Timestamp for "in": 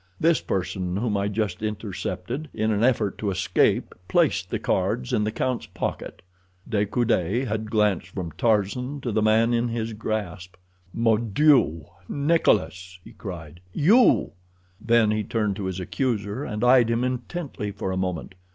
2.55-2.71, 5.13-5.25, 9.53-9.67